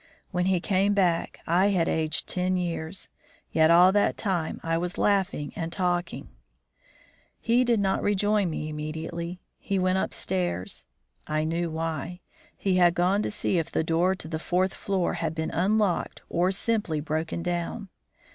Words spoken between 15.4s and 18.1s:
unlocked or simply broken down.